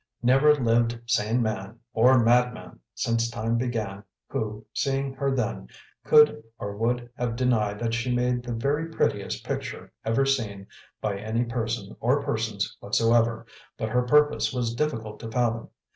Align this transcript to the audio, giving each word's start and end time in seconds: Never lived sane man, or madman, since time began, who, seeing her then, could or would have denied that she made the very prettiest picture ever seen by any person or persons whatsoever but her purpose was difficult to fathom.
Never 0.23 0.55
lived 0.55 0.99
sane 1.05 1.43
man, 1.43 1.77
or 1.93 2.17
madman, 2.23 2.79
since 2.95 3.29
time 3.29 3.59
began, 3.59 4.03
who, 4.29 4.65
seeing 4.73 5.13
her 5.13 5.29
then, 5.29 5.67
could 6.05 6.41
or 6.57 6.75
would 6.75 7.07
have 7.17 7.35
denied 7.35 7.77
that 7.77 7.93
she 7.93 8.11
made 8.11 8.41
the 8.41 8.53
very 8.55 8.87
prettiest 8.89 9.45
picture 9.45 9.93
ever 10.03 10.25
seen 10.25 10.65
by 11.01 11.19
any 11.19 11.43
person 11.43 11.95
or 11.99 12.23
persons 12.23 12.75
whatsoever 12.79 13.45
but 13.77 13.89
her 13.89 14.01
purpose 14.01 14.51
was 14.51 14.73
difficult 14.73 15.19
to 15.19 15.29
fathom. 15.29 15.69